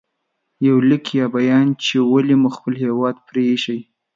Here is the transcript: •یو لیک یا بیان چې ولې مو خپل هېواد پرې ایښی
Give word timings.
•یو 0.67 0.75
لیک 0.89 1.05
یا 1.19 1.25
بیان 1.35 1.67
چې 1.83 1.95
ولې 2.11 2.35
مو 2.41 2.49
خپل 2.55 2.73
هېواد 2.83 3.15
پرې 3.27 3.41
ایښی 3.49 3.79